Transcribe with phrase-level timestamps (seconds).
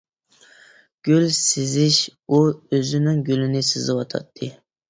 [1.09, 4.55] گۈل سىزىش ئۇ ئۆزىنىڭ گۈلىنى سىزىۋاتاتتى.